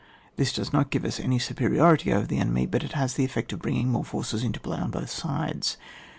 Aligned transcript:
This 0.35 0.51
does 0.51 0.73
not 0.73 0.89
give 0.89 1.05
us 1.05 1.19
any 1.19 1.37
superiority 1.37 2.11
over 2.11 2.25
the 2.25 2.39
enemy, 2.39 2.65
but 2.65 2.83
it 2.83 2.93
has 2.93 3.13
the 3.13 3.23
effect 3.23 3.53
of 3.53 3.61
bringing 3.61 3.89
more 3.89 4.03
forces 4.03 4.43
into 4.43 4.59
play 4.59 4.79
on 4.79 4.89
both 4.89 5.11
sides. 5.11 5.77